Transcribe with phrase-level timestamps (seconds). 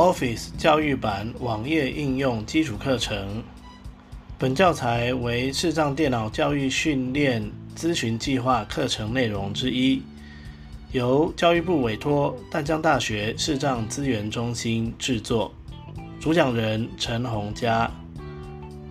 [0.00, 3.44] Office 教育版网页应用基础课程。
[4.38, 10.00] 本教材为视障电脑教育训练咨询计划课程内容之一，
[10.92, 15.52] 由教育部委托淡江大学视障资源中心制作。
[16.18, 17.90] 主讲人陈洪佳，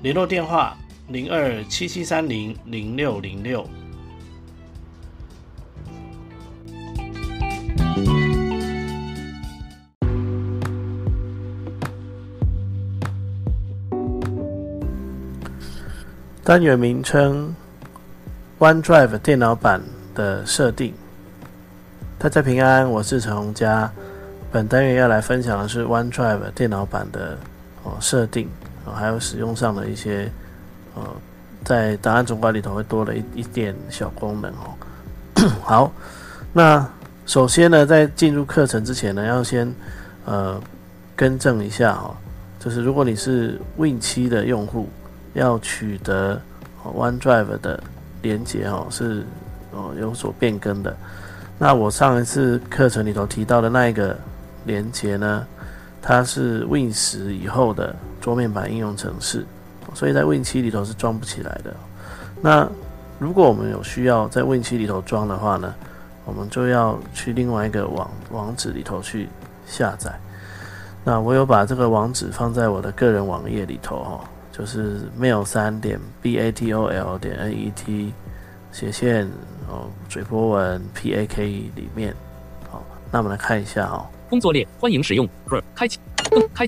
[0.03, 3.67] 联络电话零二七七三零零六零六。
[16.49, 17.53] 单元名称
[18.57, 19.79] ：OneDrive 电脑版
[20.15, 20.95] 的设定。
[22.17, 23.87] 大家平安，我是陈洪佳。
[24.51, 27.37] 本单元要来分享的是 OneDrive 电脑版的
[27.83, 28.49] 哦设定
[28.83, 30.27] 哦，还有使用上的一些
[30.95, 31.03] 呃，
[31.63, 34.73] 在档案总管里头会多了一一点小功能哦。
[35.61, 35.91] 好，
[36.51, 36.83] 那
[37.27, 39.71] 首先呢，在进入课程之前呢，要先
[40.25, 40.59] 呃
[41.15, 42.15] 更正一下哦，
[42.57, 44.89] 就是如果你是 Win7 的用户。
[45.33, 46.41] 要取得
[46.83, 47.81] OneDrive 的
[48.21, 49.25] 连接哦，是
[49.71, 50.95] 哦有所变更的。
[51.57, 54.17] 那我上一次课程里头提到的那一个
[54.65, 55.45] 连接呢，
[56.01, 59.45] 它是 Win 十以后的桌面版应用程式，
[59.93, 61.73] 所以在 Win 七里头是装不起来的。
[62.41, 62.67] 那
[63.19, 65.73] 如果我们有需要在 Win 七里头装的话呢，
[66.25, 69.27] 我们就要去另外一个网网址里头去
[69.67, 70.17] 下载。
[71.03, 74.21] 那我有把这个网址放在我的个人网页里头哦。
[74.59, 78.13] 就是 mail 三点 b a t o l 点 n e t
[78.73, 79.25] 斜线
[79.69, 82.13] 哦嘴波纹 p a k 里面，
[82.69, 84.05] 好，那我们来看一下哦。
[84.29, 85.25] 工作列，欢迎使用，
[85.73, 85.97] 开启，
[86.53, 86.67] 开，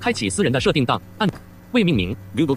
[0.00, 1.28] 开启私人的设定档，按
[1.70, 2.56] 未命名，Google，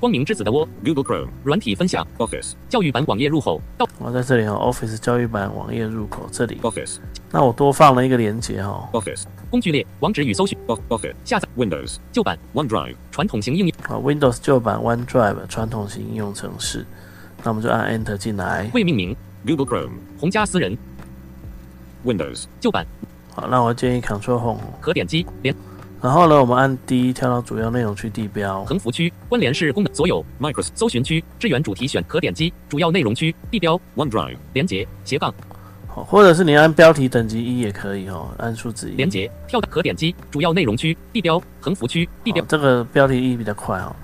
[0.00, 6.96] 光明之子的窝，Google Chrome，软体分享，Office，教育版网页入口，到，我在这里哦，Office 教育版网页入口这里，Office，
[7.30, 9.24] 那我多放了一个连接哦，Office。
[9.48, 11.14] 工具列网址与搜寻，focus，。
[11.24, 11.46] 下载。
[11.56, 12.36] Windows 旧版。
[12.52, 13.75] OneDrive 传统型应用。
[13.88, 16.84] 啊，Windows 旧版 OneDrive 传统型应用程式。
[17.42, 18.68] 那我们就按 Enter 进来。
[18.74, 19.16] 未命名
[19.46, 20.76] Google Chrome 红加私人
[22.04, 22.84] Windows 旧版。
[23.32, 24.60] 好，那我建议 Ctrl Home。
[24.80, 25.54] 可点击连。
[26.02, 28.64] 然后呢，我们按 D 跳到主要内容区地标。
[28.64, 35.32] 横幅区关联式功能所有 Microsoft 搜寻区支援主题选可点击主要内容区地标 OneDrive 连接斜杠。
[36.04, 38.94] 或者是你按标题等级一也可以哦，按数字一。
[38.96, 42.44] 连接跳可点击主要内容区地标横幅区地标。
[42.46, 43.94] 这个标题一比较快哦。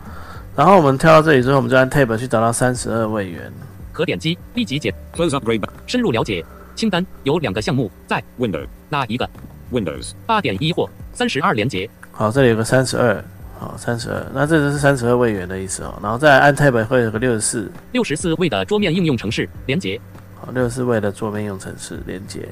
[0.57, 3.53] 然后我们跳到这里之后，我们就按 Tab 去找到三十二位元。
[3.93, 6.43] 可点击立即解 Close Upgrade 深入了解
[6.75, 9.29] 清单有两个项目在 Windows 哪一个
[9.71, 11.89] Windows 八点一或三十二连接。
[12.11, 13.23] 好，这里有个三十二，
[13.59, 15.95] 好三十二，那这就是三十二位元的意思哦。
[16.03, 20.01] 然后再按 Tab 会有个六十四，六十四位的桌面应用程式连接。
[20.45, 22.49] 好，六十四位的桌面用程式连接。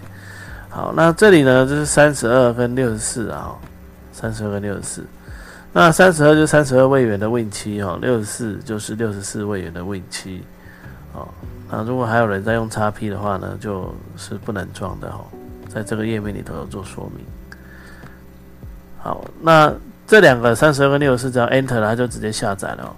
[0.68, 3.52] 好，那这里呢就是三十二跟六十四啊，
[4.12, 5.04] 三十二跟六十四。
[5.72, 10.42] 那三十二就三十二位元的 Win 七哦，六十四就是六十四位元的 Win 七。
[11.12, 11.26] 哦，
[11.68, 15.26] 那如果还有人在用 x P 的话呢，就是不能装的哦，
[15.68, 17.24] 在这个页面里头有做说明。
[18.98, 19.72] 好，那
[20.06, 22.94] 这两个三十二跟六十四只要 Enter 了，它就直接下载了。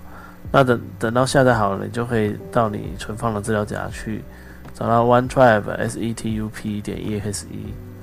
[0.51, 4.23] 那等等到下载好了，你就可以到你存放的资料夹去。
[4.83, 7.45] 找到 OneDrive setup 点 exe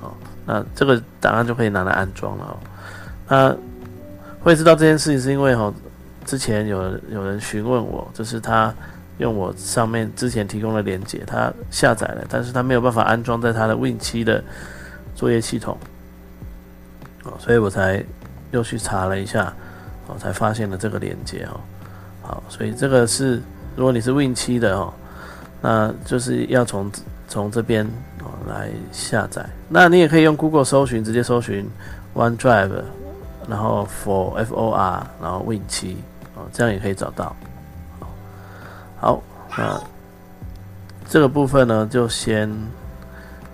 [0.01, 0.13] 哦，
[0.45, 2.57] 那这个档案就可以拿来安装了哦。
[3.27, 3.57] 那
[4.39, 5.73] 会知道这件事情是因为哦，
[6.23, 8.73] 之前有有人询问我，就是他
[9.17, 14.41] 用我上面之前提供的连接，他下载了，但是他没有办法安装在他的 Win7 的
[15.15, 15.77] 作业系统
[17.25, 18.01] 哦，所以我才
[18.51, 19.53] 又去查了一下
[20.07, 21.59] 哦，才发现了这个连接哦。
[22.21, 23.41] 好，所以这个是
[23.75, 24.93] 如果你是 Win7 的哦。
[25.61, 26.91] 那就是要从
[27.27, 27.85] 从这边
[28.19, 29.45] 哦来下载。
[29.67, 31.69] 那你也可以用 Google 搜寻，直接搜寻
[32.15, 32.83] OneDrive，
[33.47, 35.97] 然后 For F O R，然后 Win 七
[36.35, 37.35] 哦，这样也可以找到。
[38.99, 39.21] 好，
[39.57, 39.81] 那
[41.07, 42.49] 这个部分呢，就先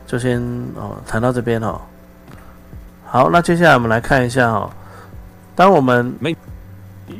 [0.07, 0.41] 就先
[0.75, 1.79] 哦谈到这边哦。
[3.05, 4.69] 好，那接下来我们来看一下哦，
[5.55, 6.35] 当我们没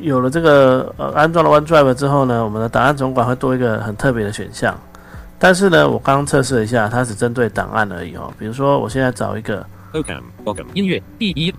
[0.00, 4.76] 有了这个呃安装了 OneDrive 之后呢，我们的档案总管会多一个很特别的选项。
[5.38, 8.32] 但是呢，我刚刚测试了一下，它只针对档案而已哦。
[8.38, 9.58] 比如说，我现在找一个
[9.92, 11.02] o k w e l c o m e 音乐。
[11.18, 11.54] 第一，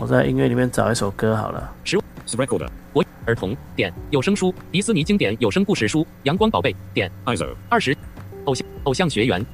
[0.00, 1.72] 我在音乐里面找一首歌好了。
[1.84, 7.10] 十国儿童点有声书，迪斯尼经典有声故事书，阳光宝贝点。
[7.24, 7.96] 二十，
[8.44, 9.44] 偶像偶像学员。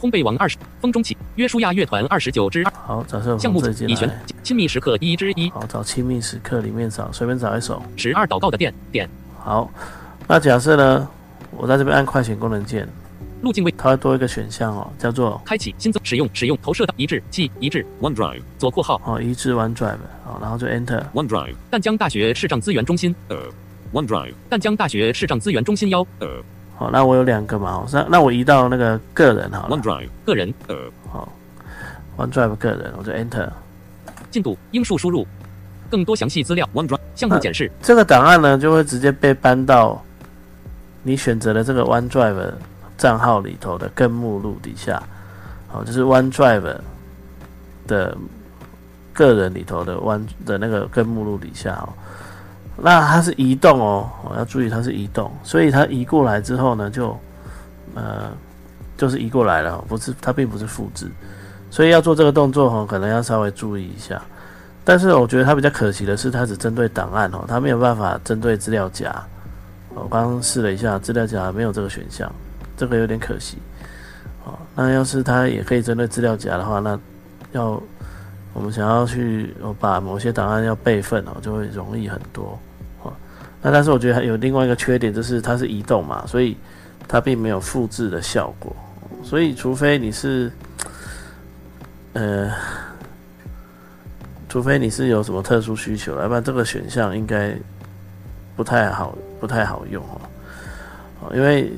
[0.00, 2.64] 烘焙王二十，风中起，约书亚乐团二十九支。
[2.72, 4.10] 好，找首项目已选，
[4.42, 5.50] 亲密时刻一之一。
[5.50, 7.82] 好，找亲密时刻里面找，随便找一首。
[7.96, 9.08] 十二祷告的点点。
[9.38, 9.70] 好，
[10.26, 11.08] 那假设呢，
[11.50, 12.88] 我在这边按快选功能键，
[13.42, 21.02] 路径位，它会多一个选项哦，叫做开启新增使用使用投射到一致即一致 OneDrive 左括号哦，一致 OneDrive 好，然后就 Enter。
[21.12, 21.54] OneDrive.
[21.70, 23.50] 淡江大学视障资源中心，Uh.
[23.92, 24.34] OneDrive.
[24.48, 26.42] 淡江大学视障资源中心幺 Uh.
[26.78, 30.08] 好，那我有两个嘛，好那那我移到那个个人好了，OneDrive.
[30.24, 30.90] 个人 Uh.
[31.10, 31.28] 好
[32.16, 33.50] ，OneDrive 个人，我就 Enter。
[34.30, 35.26] 进度应数输入，
[35.90, 37.00] 更多详细资料 OneDrive.
[37.16, 40.00] 项目检视这个档案呢，就会直接被搬到
[41.02, 42.52] 你选择的这个 OneDrive
[42.96, 45.02] 账号里头的根目录底下。
[45.66, 46.76] 好，就是 OneDrive
[47.88, 48.16] 的
[49.12, 51.88] 个人里头的 One 的那个根目录底下哦。
[52.80, 57.18] 那它是移动哦，我要注意它是移动，所以它移过来之后呢，就
[57.94, 58.30] 呃
[58.96, 61.06] 就是移过来了，不是它并不是复制，
[61.70, 64.22] 所以要做这个动作哦，可能要稍微注意一下。
[64.84, 69.14] 但是我觉得它比较可惜的是，它只针对档案哦，它没有办法针对资料夹。
[69.94, 72.32] 我刚刚试了一下，资料夹没有这个选项，
[72.76, 73.58] 这个有点可惜。
[74.44, 76.98] 哦，那要是它也可以针对资料夹的话，那
[77.52, 77.82] 要
[78.54, 82.58] 我们想要去我把某些档案要备份哦，就会容易很多。
[83.62, 86.56] 那但是我觉得还有另外一个缺点，就是它是移动嘛，所以
[87.06, 88.74] 它并没有复制的效果。
[89.22, 90.50] 所以除非你是，
[92.12, 92.50] 呃。
[94.50, 97.54] 除非你是有什么特殊需求，要不然这个选项应该
[98.56, 100.02] 不太好，不太好用。
[101.20, 101.70] 哦，因为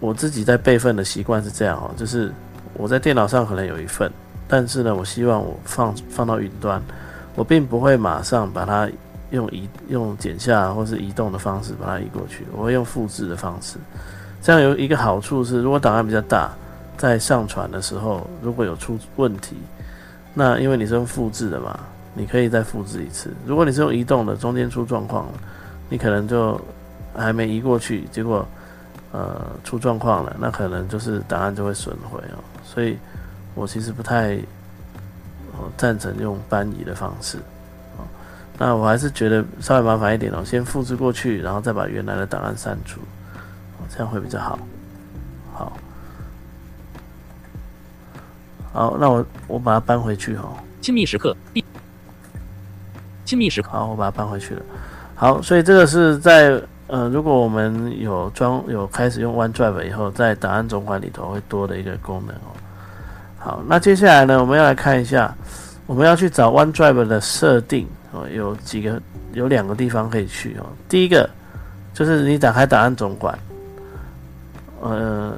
[0.00, 2.32] 我自己在备份的习惯是这样哦，就是
[2.74, 4.10] 我在电脑上可能有一份，
[4.48, 6.82] 但是呢，我希望我放放到云端，
[7.36, 8.90] 我并不会马上把它
[9.32, 13.76] 用移用剪下或是移动的方式把它移过去，我会用复制的方式。
[14.40, 16.50] 这样有一个好处是，如果档案比较大，
[16.96, 19.56] 在上传的时候如果有出问题，
[20.34, 21.78] 那因为你是用复制的嘛，
[22.14, 23.32] 你可以再复制一次。
[23.46, 25.32] 如果你是用移动的，中间出状况了，
[25.88, 26.60] 你可能就
[27.16, 28.46] 还没移过去，结果
[29.12, 32.38] 呃出状况了，那可能就是档案就会损毁哦。
[32.64, 32.98] 所以
[33.54, 34.38] 我其实不太
[35.76, 37.38] 赞成用搬移的方式。
[38.64, 44.56] 那我还是觉得稍微麻烦一点哦，先复制过去，然后再把原来的档案删除，哦这样会比较好。
[45.52, 45.72] 好。
[48.72, 50.54] 好，那我我把它搬回去哦。
[50.80, 51.64] 亲密时刻第
[53.24, 54.62] 亲密时刻好，我把它搬回去了。
[55.16, 62.54] 好，所以这个是在呃，如果我们有装有开始用 OneDrive 以后，在档案总管里头会多的一个功能哦。
[63.40, 65.34] 好，那接下来呢，我们要来看一下，
[65.84, 69.00] 我们要去找 OneDrive 的设定哦，有几个
[69.32, 70.66] 有两个地方可以去哦。
[70.88, 71.28] 第一个
[71.94, 73.38] 就是你打开档案总管，
[74.80, 75.34] 呃，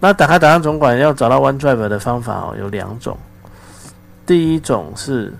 [0.00, 3.16] 那打开档案总管要找到 OneDrive 的方法哦，有两种。
[4.24, 5.32] 第一种是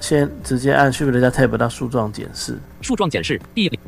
[0.00, 3.78] 先直接按 Shift 加 Tab 到树状检视，树状检视第零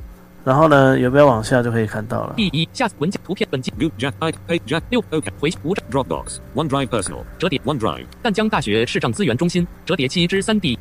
[0.43, 2.35] 然后呢，有没有往下就可以看到了。
[2.35, 6.39] 第一下文件图片本机 Goop Jack Ike Page Jack 六 OK 回无障 Dropbox.
[6.55, 7.25] OneDrive Personal.
[7.39, 8.07] 折叠 OneDrive.
[8.23, 10.79] 淡江大学视障资源中心折叠七之三 D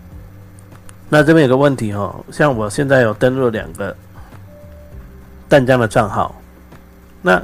[1.10, 3.96] 那这边有个问题哦，像我现在有登录两个
[5.48, 6.40] 淡江的账号，
[7.22, 7.42] 那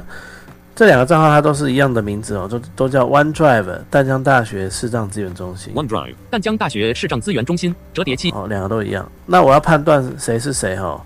[0.75, 6.13] 这两个账号它都是一样的名字哦，都都叫 OneDrive 淡江大学视障资源中心 OneDrive.
[6.29, 9.09] 淡江大学视障资源中心折叠七哦，两个都一样。
[9.25, 11.01] 那我要判断谁是谁哦，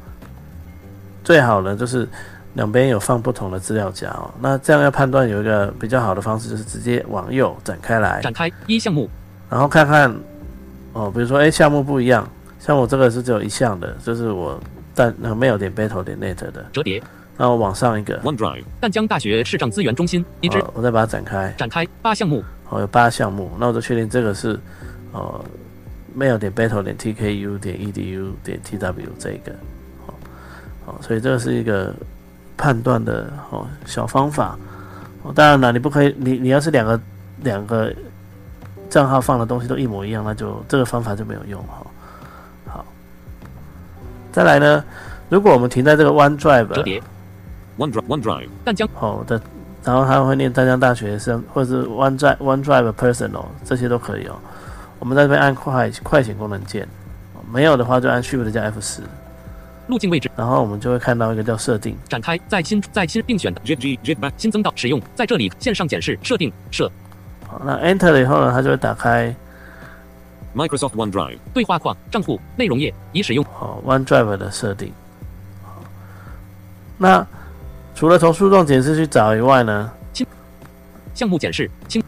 [1.23, 2.05] 最好呢就是
[2.55, 4.29] 两边有放不同的资料夹哦。
[4.41, 9.07] 那这样要判断有一个比较好的方式，就是直接往右展开来，展开一项目
[9.49, 10.13] 然后看看
[10.93, 12.27] 哦，比如说哎项目不一样，
[12.59, 14.59] 像我这个是只有一项的，就是我
[14.93, 17.01] 但那没有点 battle 点 net 的，折叠。
[17.37, 18.63] 那我往上一个，OneDrive.
[18.81, 22.43] 淡江大学视障资源中心一支哦，我再把它展开，展开八项目。
[22.69, 24.59] 哦有八项目，那我就确定这个是
[25.13, 25.45] 呃
[26.17, 29.51] mail 点 battle 点 tku 点 edu 点 tw 这个，
[30.05, 30.13] 哦
[30.85, 31.95] 哦，所以这个是一个
[32.57, 34.57] 判断的哦小方法。
[35.23, 36.99] 哦，当然了，你不可以，你你要是两个
[37.41, 37.91] 两个
[38.89, 41.91] 账号放的东西都一模一样，那就这个方法就没有用哈、好，
[44.31, 44.83] 再来呢，
[45.29, 47.01] 如果我们停在这个 OneDrive 折叠
[47.77, 48.05] OneDrive.
[48.07, 48.49] OneDrive.
[48.63, 49.41] 淡江好的，
[49.83, 54.35] 然后他会念淡江大学生，或者是 OneDrive OneDrive Personal，这些都可以哦。
[54.99, 56.83] 我们在这边按快快显功能键，
[57.33, 59.01] 哦没有的话就按 Shift 加 F 十，
[59.87, 64.31] 路径位置然后我们就会看到一个叫设定，展开在新在新并选的 G Jig Back.
[64.35, 66.91] 新增到使用在这里线上检视设定设
[67.47, 69.33] 好，那 Enter 了以后呢，它就会打开
[70.55, 71.37] Microsoft OneDrive.
[71.53, 74.91] 对话框账户内容页已使用好 OneDrive 的设定。
[75.63, 75.83] 好
[76.97, 77.25] 那
[77.95, 79.91] 除了从树状检视去找以外呢，
[81.13, 82.01] 项目检视清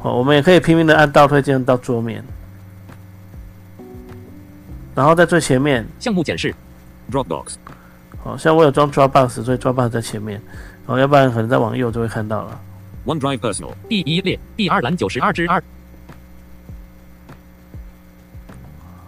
[0.00, 2.22] 好，我们也可以拼命的按倒退键到桌面，
[4.94, 6.54] 然后在最前面项目检视
[7.10, 7.54] Dropbox.
[8.22, 10.42] 好像我有装 Dropbox，所以 Dropbox 在前面，
[10.86, 12.60] 哦，要不然可能再往右就会看到了。
[13.06, 13.72] OneDrive Personal.
[13.88, 15.62] 第一列第二栏九十二之二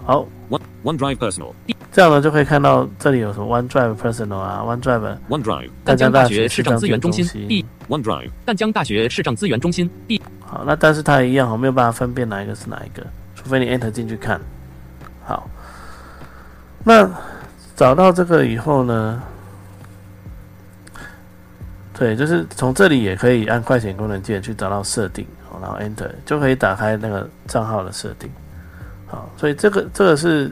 [0.08, 1.52] 好，One OneDrive Personal.
[1.92, 5.70] 这样呢就可以看到这里有什么 OneDrive Personal 啊，OneDrive OneDrive.
[5.84, 8.30] 淡江大大学市政资源中心心 B，OneDrive.
[8.46, 14.40] 淡江大学市政资源中心 B，好，那但是它一样，我没有办法分辨哪一个是哪一个，除非你 Enter 进去看。
[15.26, 15.46] 好，
[16.84, 17.06] 那
[17.76, 19.22] 找到这个以后呢，
[21.92, 28.30] 对，就是从这里也可以按快捷功能键去找到设定，好，然后 Enter 就可以打开那个账号的设定。
[29.08, 30.50] 好，所以这个这个是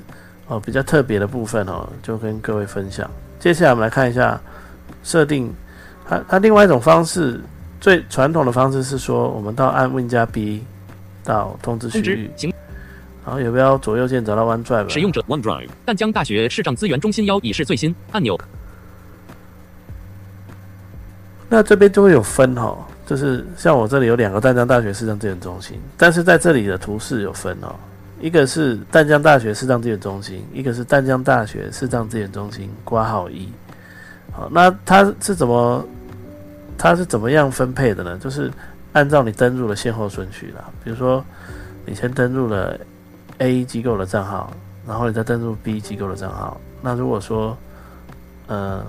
[0.49, 3.09] 哦比较特别的部分哦，就跟各位分享。
[3.39, 4.41] 接下来我们来看一下
[5.03, 5.53] 设定，
[6.09, 7.41] 它它另外一种方式。
[7.79, 10.65] 最传统的方式是说，我们到按 Win 加 B
[11.23, 12.31] 到通知区域，
[13.25, 14.89] 然后有没有左右键找到 OneDrive？
[14.89, 15.69] 使用者 OneDrive.
[15.85, 18.37] 淡江大学视障资源中心幺已是最新按钮。
[21.51, 27.77] 那这边就会有分哈、就是像我这里有两个淡江大学市政资源中心，但是在这里的图示有分哦，
[28.21, 33.49] 一个是淡江大学视障资源中心，一个是淡江大学视障资源中心挂号一。
[34.33, 35.85] 好，那它是怎么
[36.79, 38.19] 它是怎么样分配的呢？
[38.19, 38.51] 就是
[38.93, 41.25] 按照你登录的先后顺序啦，比如说
[41.85, 42.79] 你先登录了
[43.39, 44.51] A 机构的账号，
[44.87, 46.61] 然后你再登录 B 机构的账号。
[46.83, 47.57] 那如果说
[48.47, 48.85] 呃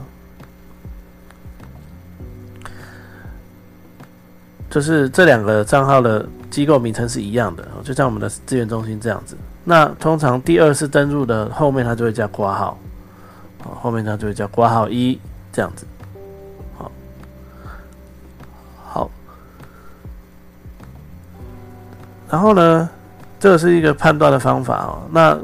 [4.69, 6.27] 就是这两个账号的
[6.57, 9.37] 机构名称是一样的，哦就像我们的资源中心这样子。
[9.63, 12.75] 那通常第二次登入的后面它就会加括号，
[13.63, 15.19] 哦，后面它就会加括号一
[15.53, 15.85] 这样子。
[16.75, 16.91] 好，
[18.83, 19.11] 好，
[22.27, 22.89] 然后呢，
[23.39, 25.03] 这是一个判断的方法哦。
[25.11, 25.37] 那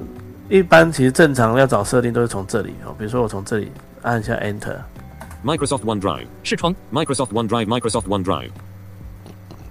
[0.50, 6.26] 一般其实正常要找设定都是从这里哦，比如说我从这里按一下 Enter，Microsoft OneDrive.
[6.42, 7.68] 视窗 Microsoft OneDrive.
[7.68, 8.50] Microsoft OneDrive.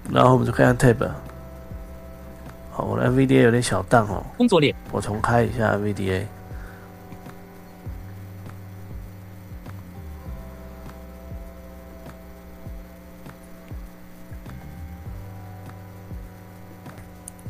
[0.09, 1.05] 然后我们就可以按 Tab。
[2.75, 6.23] 好，我的 NVDA 有点小档哦，工作列我重开一下 NVDA。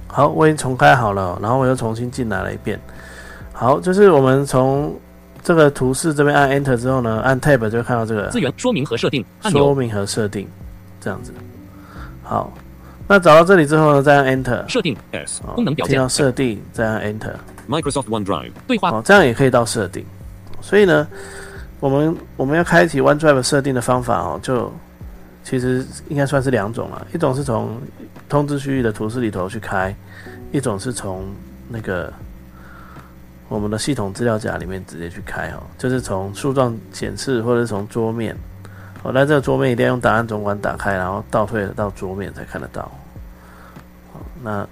[0.07, 2.77] 好，我已经重开好了，然后我又重新进来了一遍。
[3.53, 4.93] 好，就是我们从
[5.41, 9.63] 这个图示这边按 Enter 之后呢，按 Tab 就会看到这个资源说明和设定按钮。
[9.63, 10.47] 说明和设定，
[10.99, 11.33] 这样子。
[12.21, 12.51] 好，
[13.07, 14.67] 那找到这里之后呢，再按 Enter。
[14.69, 15.41] 设定 S.
[15.45, 17.33] 哦功能表现进到设定，再按 Enter。
[17.69, 18.51] Microsoft OneDrive.
[18.67, 20.05] 对话哦，这样也可以到设定。
[20.61, 21.07] 所以呢，
[21.79, 24.71] 我们我们要开启 OneDrive 设定的方法哦，就
[25.43, 27.05] 其实应该算是两种了。
[27.13, 27.77] 一种是从
[28.29, 29.93] 通知区域的图示里头去开，
[30.51, 31.25] 一种是从
[31.67, 32.11] 那个
[33.49, 38.35] 我们的系统资料夹里面直接去开哦，就是从树状显示或者是从桌面。
[39.03, 42.83] 哦，那这个桌面一定要用档案总管打开，然后倒退到桌面才看得到。
[44.13, 44.67] 好，那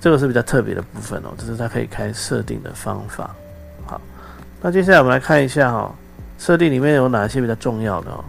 [0.00, 3.34] 这个是比较特别的部分哦，这是它可以开设定的方法。
[3.84, 4.00] 好，
[4.62, 5.94] 那接下来我们来看一下哈、哦，
[6.38, 8.24] 设定里面有哪些比较重要的哦。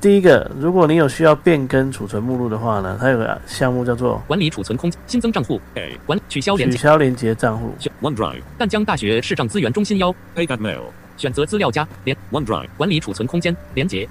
[0.00, 5.98] 第一个，如果你有需要变更储存目录的话呢，它有个项目叫做管理储存空新增账户 A.
[6.06, 7.74] 管取消连接取消连接账户。
[8.00, 8.42] OneDrive.
[8.56, 10.82] 淡江大学视障资源中心幺 Paypal Mail.
[11.18, 12.68] 选择资料夹连 OneDrive.
[12.78, 14.08] 管理储存空间连接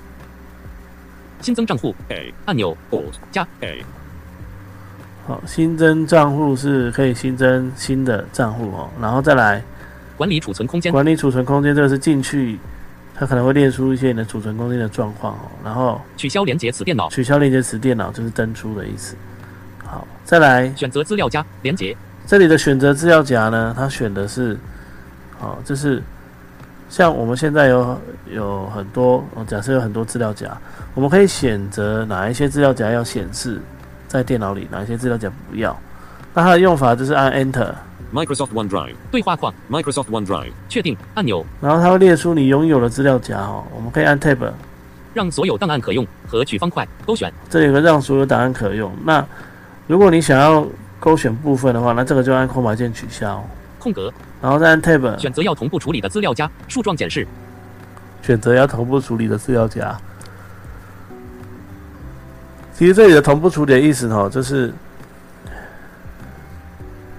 [1.42, 2.32] 新增账户 A.
[2.46, 3.14] 按钮 Alt.
[3.32, 3.84] 加 A.
[5.26, 9.62] 好，新增账户是可以新增新的账户哦，然后再来
[10.16, 12.58] 管理储存空间管理储存空间，这个是进去，
[13.14, 19.16] 它可能会列出一些你的储存空间的状况哦，然后取消连接此电脑取消连接此电脑就是登出的意思。
[19.84, 21.96] 好，再来选择资料夹连接
[22.26, 24.58] 这里的选择资料夹呢，它选的是，
[25.38, 26.02] 好，这是
[26.90, 28.00] 像我们现在有
[28.32, 30.48] 有很多，哦假设有很多资料夹，
[30.94, 33.62] 我们可以选择哪一些资料夹要显示
[34.08, 35.78] 在电脑里，哪一些资料夹不要。
[36.34, 38.94] 那它的用法就是按 Enter，Microsoft OneDrive.
[39.12, 40.52] 对话框 Microsoft OneDrive.
[40.70, 44.50] 确定按钮，然后它会列出你拥有的资料夹哦，我们可以按 Tab，
[45.14, 48.92] 让所有档案可用和取方块勾选这里有个让所有档案可用。
[49.04, 49.26] 那
[49.88, 50.66] 如果你想要
[51.00, 53.44] 勾选部分的话，那这个就按空白键取消，
[53.80, 57.28] 空格，然后再按 Tab，选择要同步处理的资料夹树状显示
[58.22, 59.98] 选择要同步处理的资料夹。
[62.74, 64.72] 其实这里的同步处理的意思哈，就是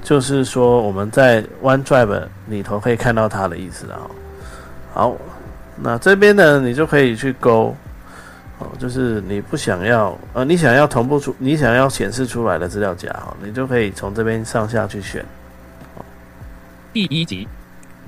[0.03, 4.00] 就是说我们在 OneDrive 里头可以看到它的意思啊。
[4.93, 5.17] 好，
[5.77, 7.75] 那这边呢，你就可以去勾
[8.59, 15.25] 哦，就是你不想要呃，你想要同步出，你想要显示出来的资料夹哈，你就可以从这边上下去选。
[17.07, 17.47] 第一集。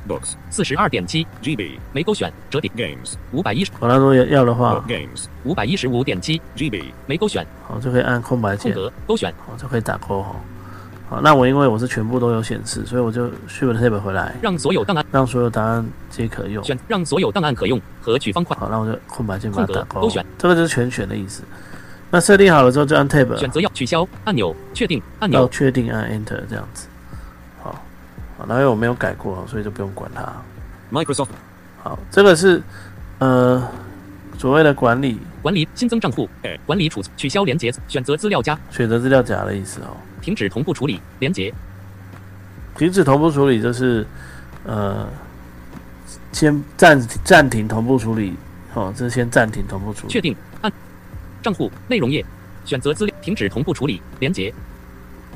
[0.08, 0.32] Books.
[0.48, 1.26] 四十二点七。
[1.42, 1.78] GB.
[1.92, 2.32] 没勾选。
[2.48, 3.14] 折叠 Games.
[3.32, 3.70] 五百一十。
[3.78, 4.82] 我那如果要的话。
[4.88, 5.26] Book，Games.
[5.44, 6.40] 五百一十五点七。
[6.56, 6.86] GB.
[7.06, 7.46] 没勾选。
[7.68, 8.92] 好就可以按空白键，空格。
[9.06, 9.32] 勾选。
[9.46, 10.34] 好就可以打勾哈。
[11.08, 15.04] 好，那我因为我是全部都有显示，所以我就 Shift Tab 回来，让所有档案。
[15.12, 16.64] 让所有档案皆可用。
[16.64, 16.78] 选。
[16.88, 17.80] 让所有档案可用。
[18.00, 18.56] 和取方块。
[18.56, 19.86] 好，那我就空白键把它打勾。
[19.86, 21.44] 空格勾选，这个就是全选的意思。
[22.10, 24.08] 那设定好了之后，就按 Tab，选择要取消。
[24.24, 24.52] 按钮。
[24.74, 25.00] 确定。
[25.20, 25.38] 按钮。
[25.38, 26.88] 要钮确定按 Enter 这样子。
[28.50, 30.32] 好，好，那因为我没有改过，所以就不用管它。
[30.92, 31.28] Microsoft
[31.82, 32.60] 好，这个是
[33.20, 33.62] 呃
[34.36, 35.20] 所谓的管理。
[35.40, 38.58] 管理新增账户呃管理储取消连接选择资料夹。
[38.70, 39.96] 选择资料夹的意思哦。
[40.20, 41.54] 停止同步处理连接
[42.76, 44.06] 停止同步处理就是
[44.66, 45.08] 呃
[46.32, 48.34] 先暂暂停同步处理，
[48.74, 50.12] 哦，这是先暂停同步处理。
[50.12, 50.36] 确定。
[50.60, 50.70] 按
[51.42, 52.24] 账户内容页
[52.66, 54.52] 选择资料停止同步处理连接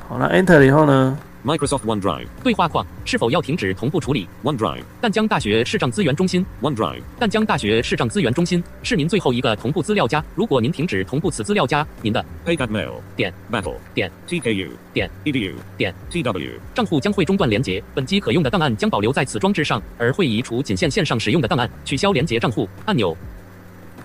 [0.07, 6.43] 好，了 Enter 了以后呢，Microsoft OneDrive 对话框是否要停止同步处理？OneDrive 淡江大学视障资源中心。
[6.61, 10.23] OneDrive 淡江大学视障资源中心是您最后一个同步资料夹。
[10.33, 21.69] 如果您停止同步此资料夹，您的 Paycat Mail 点 Battle 点 TKU 点 EDU 点 TW 账户将会中断连接，本机可用的档案将保留在此装置上，而会移除仅限线上使用的档案。
[21.83, 22.67] 取消连接账户。
[22.85, 23.15] 按钮，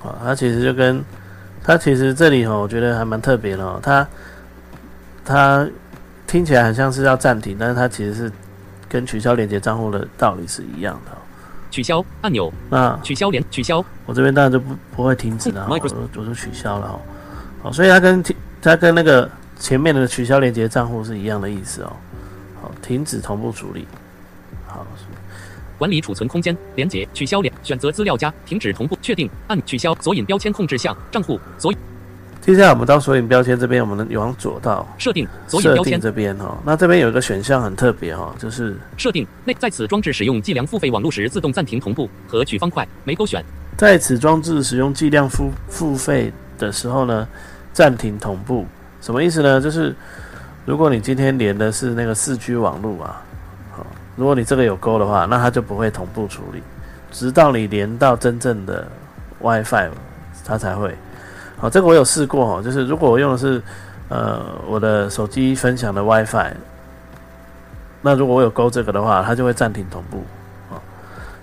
[0.02, 1.02] 啊，它其实就跟
[1.64, 4.06] 它其实这里哦，我觉得还蛮特别的哦，它
[5.24, 5.68] 它
[6.30, 8.30] 听起来很像是要暂停，但是它其实是
[8.88, 11.18] 跟取消连接账户的道理是一样的、哦。
[11.72, 17.00] 取消按钮，那取消连取消我这边当然就不不会停止了、哦，我就我就取消了哦。
[17.64, 21.96] 好，所以它跟停它跟那个前面的取消连接账户是一样的意思哦。
[22.62, 23.88] 好，停止同步处理。
[24.68, 24.86] 好，
[25.78, 31.78] 管理储存空间连接取消连选择资料夹停止同步确定按取消索引标签控制项账户索引
[32.40, 36.56] 接下来我们到索引标签这边，我们往左到设定索引标签这边哦。
[36.64, 43.44] 那这边有一个选项很特别哦，就是设定内在此装置使用计量付费网络时自动暂停同步和取方块没勾选
[43.76, 47.28] 在此装置使用计量付付费的时候呢，
[47.74, 48.66] 暂停同步，
[49.02, 49.60] 什么意思呢？
[49.60, 49.94] 就是
[50.64, 53.22] 如果你今天连的是那个四 G 网络啊，
[53.70, 56.62] 好，如果你这个有勾的话，那它就不会同步处理，
[57.12, 58.88] 直到你连到真正的
[59.40, 59.90] WiFi，
[60.44, 60.94] 它才会。
[61.60, 63.60] 好，这个我有试过哦，就是如果我用的是
[64.08, 66.52] 呃我的手机分享的 WiFi，
[68.00, 70.24] 那如果我有勾这个的话，它就会暂停同步。
[70.70, 70.82] 好，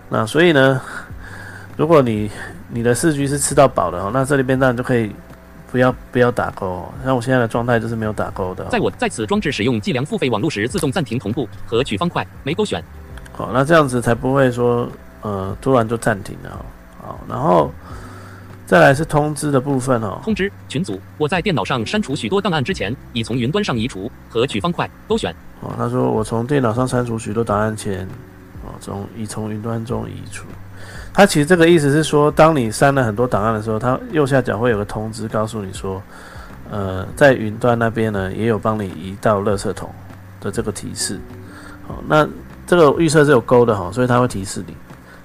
[0.10, 0.82] 那所以呢，
[1.76, 2.32] 如果你
[2.68, 5.16] 你的四 G 是吃到饱的哦，那这里边当然就可以
[5.72, 6.90] 不要不要打勾哦。
[7.06, 8.68] 像我现在的状态就是没有打勾的、哦。
[8.72, 12.84] 在我在此装置使用计量付费网络时自动暂停同步和取方块没勾选
[13.34, 14.90] 好，那这样子才不会说
[15.22, 16.66] 呃突然就暂停了哦。
[17.06, 17.72] 好，然后
[18.68, 20.20] 再来是通知的部分哦。
[20.24, 28.06] 通知群组我在电脑上删除许多档案之前已从云端上移除和取方块勾选哦，他说我从电脑上删除许多档案前，
[28.64, 30.46] 哦，从已从云端中移除。
[31.14, 36.04] 他其实这个意思是说，当你删了很多档案的时候，它右下角会有个通知告诉你说，
[36.70, 39.90] 呃，在云端那边呢也有帮你移到垃圾桶
[40.40, 41.20] 的这个提示。
[41.88, 42.28] 好，那
[42.68, 44.76] 这个预设是有勾的哈，所以它会提示你。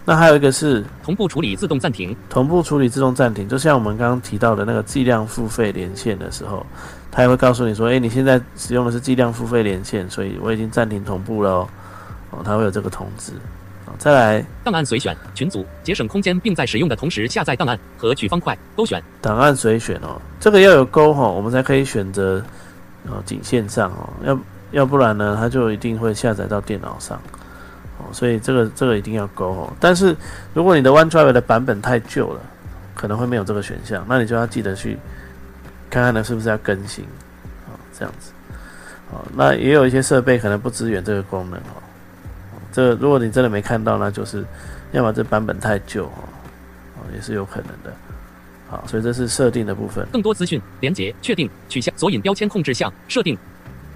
[0.05, 6.67] 那还有一个是同步处理自动暂停同步处理自动暂停，就像我们刚刚提到的那个计量付费连线的时候，
[7.11, 11.69] 它也会告诉你说，诶，你现在使用的是计量付费连线，所以我已经暂停同步了哦，
[12.31, 13.33] 哦，它会有这个通知。
[13.87, 22.43] 好，再来档案随选群组节省空间，并在使用的同时下载档案和取方块勾选档案随选哦，这个要有勾哈、哦，我们才可以选择
[23.07, 24.39] 哦仅线上哦，要
[24.73, 27.21] 要不然呢，它就一定会下载到电脑上。
[28.13, 29.73] 所以这个这个一定要勾哦。
[29.81, 30.15] 但是
[30.55, 32.41] 如果你的 OneDrive 的版本太旧了，
[32.95, 34.99] 可能会没有这个选项，那你就要记得去
[35.91, 37.05] 看看呢是不是要更新，
[37.67, 38.33] 啊，这样子。
[39.11, 41.83] 哦，那也有一些设备可能不支援这个功能哦。
[42.71, 44.45] 这如果你真的没看到，那就是
[44.93, 46.25] 要么这版本太旧哦，
[46.97, 47.93] 哦也是有可能的。
[48.71, 50.07] 好，所以这是设定的部分。
[50.11, 53.37] 更多资讯连接确定取消索引标签控制项设定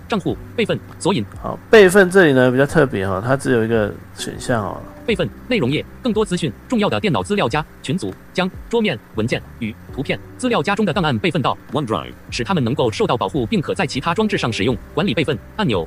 [0.09, 10.19] 账户备份索引好，备份这里呢比较特别哈、哦，它只有一个选项哦，备份内容页更多资讯重要的电脑资料夹群组将桌面文件与图片。
[10.39, 14.77] 资料夹中的档案备份到 OneDrive 使它们能够受到保护，并可在其他装置上使用。
[14.95, 15.39] 管理备份。
[15.57, 15.87] 按钮。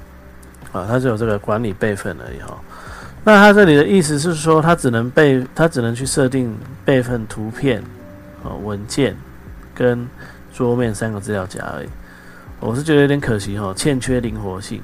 [0.71, 2.57] 啊，它只有这个管理备份而已哈、
[3.23, 6.55] 那它这里的意思是说，它只能备，它只能去设定
[6.85, 7.81] 备份图片、
[8.43, 9.15] 哦文件
[9.73, 10.07] 跟
[10.53, 11.87] 桌面三个资料夹而已。
[12.59, 14.81] 我是觉得有点可惜哈、欠缺灵活性。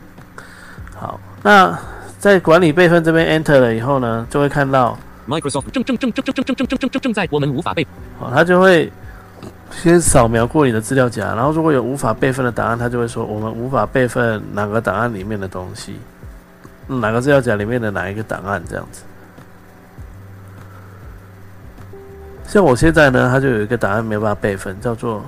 [0.95, 1.77] 好，那
[2.17, 7.85] 在管理备份这边 Enter 了以后呢，就会看到，Microsoft 正正正正正正正正正正正正在我们无法备
[8.19, 8.91] 好，它就会
[9.71, 15.99] 先扫描过你的资料夹，然后如果有无法备份的档案，它就会说我们无法备份哪个档案里面的东西，
[16.87, 19.03] 嗯哪个资料夹里面的哪一个档案这样子。
[22.47, 25.21] 像我现在呢，它就有一个档案没有办法备份，叫做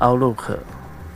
[0.00, 0.56] Outlook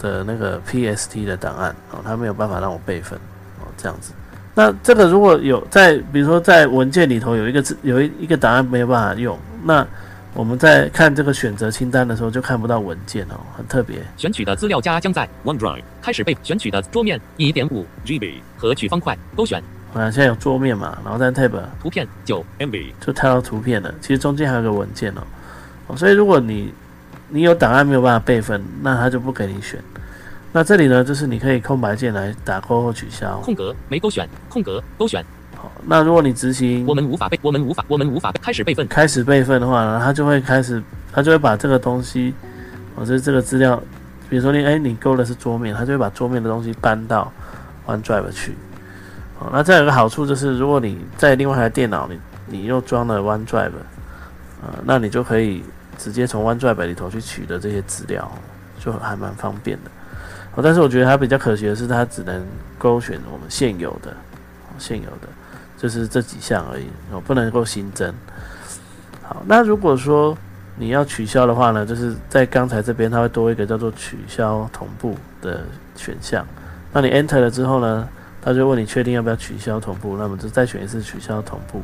[0.00, 3.18] 的那个 PST 的档案哦，它没有办法让我备份
[3.60, 3.68] 哦。
[3.76, 4.12] 这样子。
[4.52, 9.86] 那这个如果有在，比如说在文件里头有一个字，有一一个档案没有办法用，那
[10.34, 13.98] 我们在看这个选择清单的时候就看不到文件哦，很特别。
[14.16, 23.92] 选取的资料夹将在 OneDrive, 开始被选取的桌面一点五 GB, 和取方块勾选好像现在有桌面嘛，然后在 tab 图片九 MB, 就跳到图片了。
[24.00, 25.22] 其实中间还有个文件哦，
[25.88, 26.72] 哦，所以如果你
[27.30, 29.82] 你有档案没有办法备份，那他就不给你选。
[30.52, 33.38] 那这里呢，就是你可以空白键来打勾或取消。
[33.38, 35.24] 空格没勾选空格勾选，
[35.56, 42.34] 好，那如果你执行我们无法备我们无法我们无法开始备份开始备份的话呢，它就会开始，它就会把这个东西，
[42.96, 43.80] 哦，就是这个资料，
[44.28, 47.32] 比如说你哎你勾的是桌面，它就会把桌面的东西搬到
[47.86, 48.56] OneDrive 去。
[49.38, 53.70] 好，那再有个好处就是，如果你在另外一台电脑，你你又装了 OneDrive，
[54.62, 55.62] 呃，那你就可以
[56.02, 58.26] 直接从 OneDrive 里头去取得这些资料，
[58.78, 59.90] 就还蛮方便的。
[60.62, 62.42] 但是我觉得它比较可惜的是，它只能
[62.78, 64.16] 勾选我们现有的，
[64.78, 65.28] 现有的
[65.76, 68.12] 就是这几项而已，哦，不能够新增。
[69.22, 70.36] 好，那如果说
[70.76, 75.60] 你要取消的话呢，就是在刚才这边它会多一个叫做取消同步的
[75.96, 76.44] 选项。
[76.92, 78.08] 那你 Enter 了之后呢，
[78.42, 81.82] 它就问你确定要不要取消同步，那么就再选一次取消同步，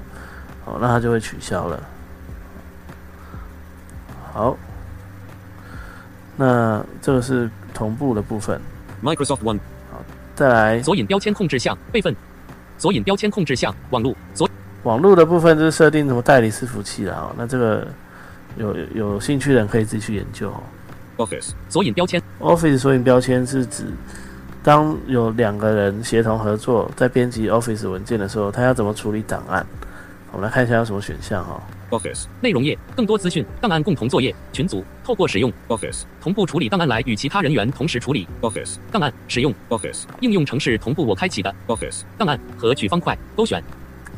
[0.64, 1.81] 好，那它就会取消了。
[4.37, 4.55] 好，
[6.37, 8.61] 那这个是同步的部分
[9.03, 9.59] ，Microsoft One,
[9.90, 10.83] 好再来。
[10.83, 12.14] 索引标签控制项备份，
[12.77, 14.46] 索引标签控制项网络索
[14.83, 17.88] 网络的部分就是设定什么代理伺服器了哦，那这个
[18.59, 20.61] 有有有兴趣的人可以自己去研究哦。
[21.16, 22.22] Office, 索引标签。
[22.38, 23.87] Office 索引标签是指，
[24.62, 29.66] 当有两个人协同合作在编辑 Office 文件的时候，他要怎么处理档案？
[30.33, 35.51] 我们来看一下有什么选项哈、Office, 内容页更多资讯档案共同作业群组透过使用。
[35.69, 38.29] Office, 同步处理档案来与其他人员同时处理。
[38.43, 39.55] Office, 档案使用。
[39.71, 41.55] Office, 应用程式同步我开启的。
[41.69, 43.62] Office, 档案和取方块勾选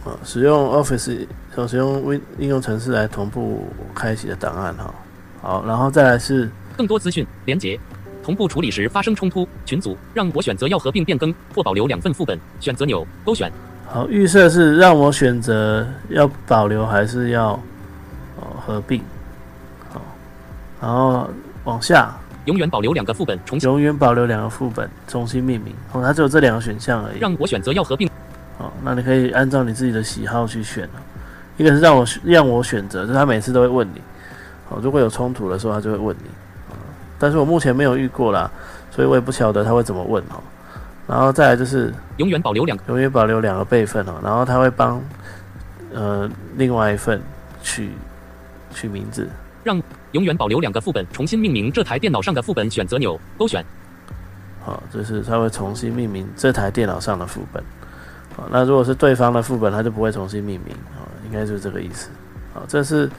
[0.05, 1.27] 啊，使用 Office
[1.69, 4.95] 使用 Win 应用程式来同步开启的档案哈、
[5.43, 6.51] 好，然后再来是。
[6.77, 7.79] 更多资讯连接。
[8.23, 13.51] 同步处理时发生冲突，群组让我选择要合并变更或保留两份副本，选择钮勾选
[13.91, 17.53] 好预设是让我选择要保留还是要
[18.37, 19.03] 哦合并，
[19.91, 20.01] 好，
[20.81, 21.29] 然后
[21.65, 27.19] 往下永远保留两个副本，重新永远保留两个副本，重新命名哦，它只有这两个选项而已。
[27.19, 28.09] 让我选择要合并
[28.59, 31.01] 哦，那你可以按照你自己的喜好去选哦。
[31.57, 34.03] 一个是让我选让我选择，就是他每次都会问你，
[34.69, 36.29] 哦，如果有冲突的时候，他就会问你。
[36.71, 36.77] 哦
[37.19, 38.49] 但是我目前没有遇过啦，
[38.93, 40.39] 所以我也不晓得他会怎么问哦。
[41.09, 45.03] 然后再来就是永远保留两永远保留两个备份哦，然后他会帮
[45.93, 47.21] 呃另外一份
[47.63, 47.91] 取
[48.75, 49.29] 取名字。
[49.65, 53.63] 让永远保留两个副本，重新命名这台电脑上的副本，选择钮勾选
[54.65, 57.63] 好、这是他会重新命名这台电脑上的副本。
[58.37, 60.75] 好、那如果是对方的副本，他就不会重新命名。
[60.97, 62.09] 啊，应该就是这个意思。
[62.55, 63.11] 好、这是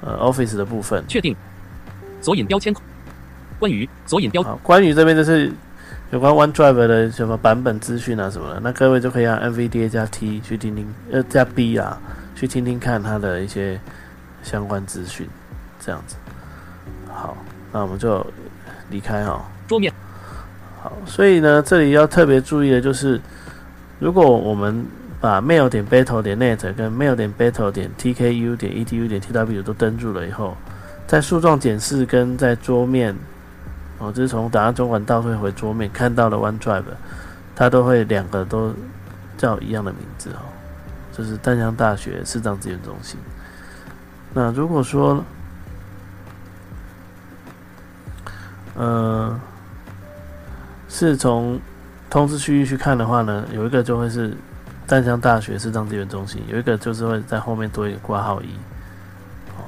[0.00, 1.02] 呃 Office 的部分。
[1.06, 1.34] 确定
[2.20, 2.74] 索引标签。
[3.58, 5.50] 关于索引标好，关于这边就是
[6.10, 11.98] 有关 OneDrive 的什么版本资讯啊什么的，那各位就可以按 NVDA 加 T 去听听，呃加 B 啊，
[12.36, 13.80] 去听听看它的一些
[14.42, 15.26] 相关资讯，
[15.80, 16.16] 这样子。
[17.08, 17.36] 好，
[17.72, 18.24] 那我们就
[18.90, 19.92] 离开哈、桌面
[20.82, 23.20] 好，所以呢，这里要特别注意的就是，
[23.98, 24.84] 如果我们
[25.20, 29.62] 把 mail 点 battle 点 net 跟 mail 点 battle 点 tku 点 edu 点 tw
[29.62, 30.54] 都登录了以后，
[31.06, 33.16] 在树状检视跟在桌面，
[34.04, 36.84] 我，就是从档案总管倒退回桌面看到的 OneDrive，
[37.56, 38.74] 它都会两个都
[39.36, 40.42] 叫一样的名字哦，
[41.12, 43.18] 就是淡江大学视障资源中心。
[44.32, 45.24] 那如果说，
[48.74, 49.38] 呃，
[50.88, 51.60] 是从
[52.10, 54.36] 通知区域去看的话呢，有一个就会是
[54.86, 58.48] 淡江大学视障资源中心，有一个就是会在后面多一个挂号一，
[59.56, 59.62] 哦，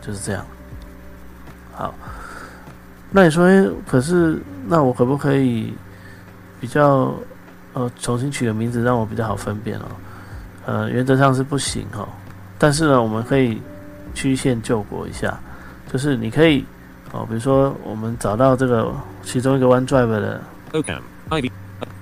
[0.00, 0.44] 就是这样。
[1.72, 1.94] 好，
[3.16, 5.72] 那你说，诶可是那我可不可以
[6.60, 7.14] 比较
[7.72, 9.84] 呃重新取个名字，让我比较好分辨哦？
[10.66, 12.08] 呃，原则上是不行哦，
[12.58, 13.62] 但是呢，我们可以
[14.14, 15.38] 曲线救国一下，
[15.92, 16.64] 就是你可以
[17.12, 20.40] 哦，比如说我们找到这个其中一个 OneDrive 的
[20.72, 21.00] ，OCAM,
[21.30, 21.52] IV,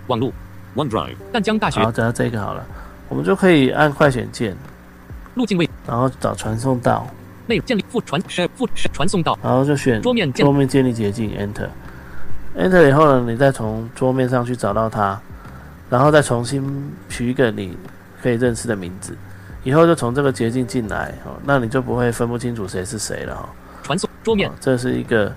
[0.07, 0.33] 网络
[0.75, 2.65] OneDrive, 淡江大学好，找到这个好了，
[3.11, 4.57] 我们就可以按快选键，
[5.35, 7.07] 路径位然后找传送到，
[7.47, 8.21] 内建立复传
[8.55, 11.69] 附传送到然后就选桌面建桌面建立捷径 Enter。
[12.57, 15.19] Enter 以后呢，你再从桌面上去找到它，
[15.89, 17.77] 然后再重新取一个你
[18.23, 19.17] 可以认识的名字，
[19.65, 23.49] 以后就从这个捷径进来哦，那你就不会分不清楚谁是谁了哈、
[23.83, 25.33] 传送桌面哦这是一个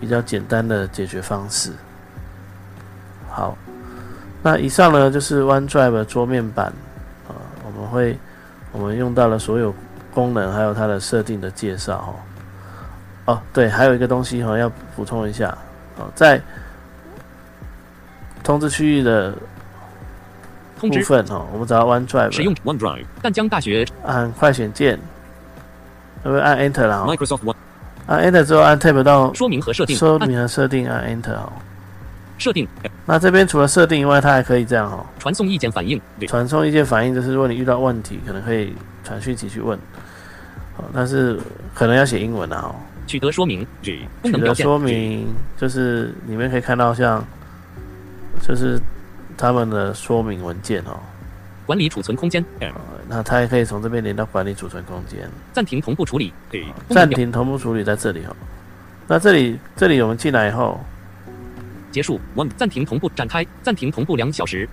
[0.00, 1.70] 比较简单的解决方式。
[3.28, 3.56] 好，
[4.42, 6.72] 那以上呢就是 OneDrive 桌面版
[7.28, 8.16] 啊，我们会
[8.72, 9.74] 我们用到了所有
[10.14, 13.34] 功能，还有它的设定的介绍哦。
[13.34, 15.56] 哦，对，还有一个东西哈要补充一下
[15.98, 16.40] 哦，在
[18.42, 19.32] 通知区域的
[20.78, 23.04] 部分哦，我们找到 OneDrive 使用 OneDrive.
[23.22, 24.98] 淡江大学按快选键，
[26.24, 27.04] 要不要按 Enter 啦？
[27.06, 27.54] 哦 Microsoft One.
[28.06, 31.52] 按 Enter 之后按 Tab 到说明和设定说明和设定，按 Enter 哦。
[32.44, 32.68] 设定。
[33.06, 39.78] 那这边除了设定以外，它还可以这样哦，传送意见反应传送意见反应，就是如果你遇到问题，可能可以传讯息去问，
[40.76, 41.40] 好，但是
[41.74, 42.74] 可能要写英文啊哦。
[43.06, 45.26] 取得说明取得说明
[45.58, 47.24] 就是里面可以看到像，
[48.46, 48.78] 就是
[49.36, 51.00] 他们的说明文件哦，
[51.66, 52.44] 管理储存空间.
[53.06, 56.32] 那它也可以从这边连到管理储存空间，暂停同步处理
[56.88, 58.34] 暂停同步处理在这里哦。
[59.06, 60.80] 那这里这里我们进来以后，
[61.94, 62.50] 结束 One.
[62.56, 64.68] 暂停同步展开暂停同步两小时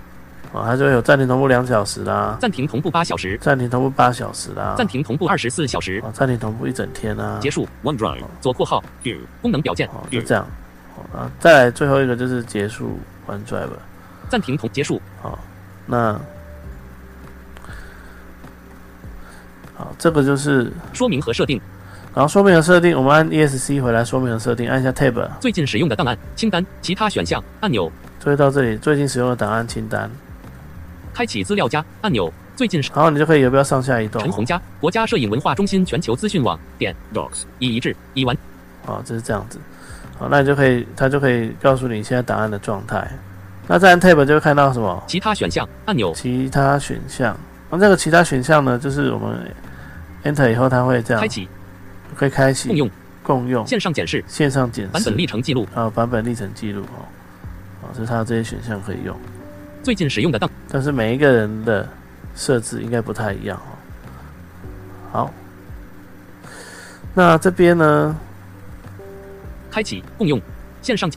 [0.51, 8.23] 哦，它就会有暂停同步两小时啦，暂停同步八小时暂停同步八小时啦，暂停同步二十四小时哦，暂停同步一整天啊，结束 OneDrive.
[8.41, 9.19] 左括号 Q.
[9.39, 10.43] 功能表现哦，就这样。
[10.97, 13.69] 哦，啊，再来最后一个就是结束 OneDrive。
[14.29, 15.37] 暂停同结束好，
[15.85, 16.19] 那
[19.75, 21.61] 好，这个就是，说明和设定
[22.13, 30.11] 然后说明和设定，我们按 ESC 回来说明和设定，按一下 Tab，最近使用的档案清单其他选项按钮就会到这里最近使用的档案清单，
[31.13, 34.31] 开启资料夹按钮最近使然后你就可以有不要上下移动陈。
[34.31, 37.43] 红家国家摄影文化中心全球资讯网点 Docs.
[37.59, 38.37] 已一致已完
[38.85, 39.57] 好，就是这样子。
[40.19, 43.09] 好，那你就可以，它就可以告诉你现在档案的状态。
[43.67, 45.01] 那再按 Tab 就会看到什么？
[45.07, 47.35] 其他选项按钮其他选项。
[47.69, 49.39] 那这个其他选项呢，就是我们
[50.25, 51.47] Enter 以后，它会这样开启
[52.15, 52.89] 可以开启共用。
[53.23, 53.65] 共用。
[53.67, 54.23] 线上检视。
[54.27, 54.91] 线上检视。
[54.91, 55.67] 版本历程记录。
[55.73, 57.05] 还有版本历程记录哦，
[57.83, 59.15] 哦，这是它这些选项可以用，
[59.83, 60.49] 最近使用的档。
[60.69, 61.87] 但是每一个人的
[62.35, 63.69] 设置应该不太一样哦。
[65.11, 65.33] 好，
[67.13, 68.15] 那这边呢，
[69.69, 70.41] 开启共用。
[70.81, 71.09] 线上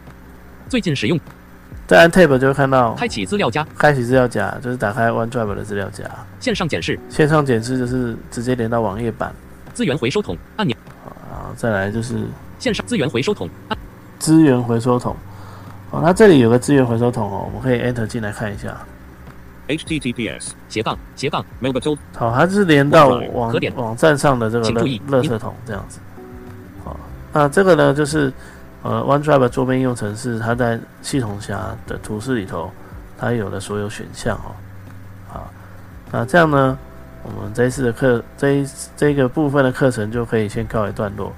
[0.69, 1.19] 最近使用。
[1.87, 2.95] 再按 Tab 就会看到。
[2.95, 3.67] 开启资料夹。
[3.79, 6.05] 开启资料夹，就是打开 OneDrive 的资料夹，
[6.41, 6.99] 线上检视。
[7.09, 9.35] 线上检视就是直接连到网页版，
[9.73, 10.74] 资源回收桶按钮
[11.57, 12.27] 再来就是
[12.59, 13.49] 线上资源回收桶
[14.19, 15.15] 资源回收桶。
[15.91, 18.77] 哦，那这里有个资源回收桶哦，我们可以 Enter 进来看一下。
[19.69, 20.51] HTTPS.
[20.69, 26.01] 斜杠斜杠 Melba 好，它是连到网网站上的这个垃请注意垃圾桶这样子。
[26.85, 26.97] 好，
[27.33, 28.33] 那这个呢，就是
[28.83, 32.71] 呃 OneDrive 桌面应用程式，它在系统下的图示里头，
[33.17, 34.53] 它有的所有选项哦。
[35.29, 35.51] 好，
[36.13, 36.77] 那这样呢，
[37.25, 41.33] 我们这一次的课这一这个部分的课程就可以先告一段落。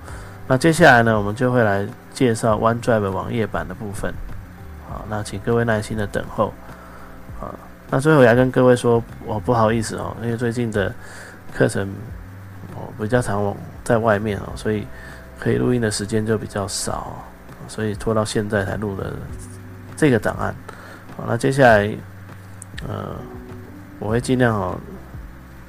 [0.48, 4.12] 那接下来呢，我们就会来介绍 OneDrive 网页版的部分。
[4.88, 6.52] 好，那请各位耐心的等候。
[7.40, 7.54] 啊，
[7.90, 10.92] 那最后也要跟各位说，我不好意思哦，因为最近的
[11.52, 11.88] 课程
[12.74, 14.86] 哦比较常在外面哦，所以
[15.38, 17.22] 可以录音的时间就比较少，
[17.68, 19.12] 所以拖到现在才录的
[19.96, 20.54] 这个档案。
[21.16, 21.92] 好，那接下来
[22.88, 23.16] 呃，
[23.98, 24.78] 我会尽量哦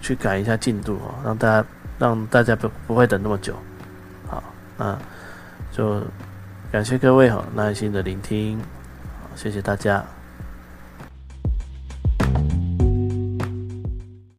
[0.01, 1.67] 去赶一下进度啊让大家
[1.99, 3.55] 让大家不不会等那么久。
[4.27, 4.43] 好
[4.77, 4.97] 那
[5.71, 6.01] 就
[6.71, 8.59] 感谢各位好耐心的聆听。
[9.35, 10.03] 谢谢大家。